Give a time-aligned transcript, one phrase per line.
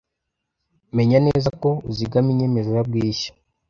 [0.95, 3.31] Menya neza ko uzigama inyemezabwishyu.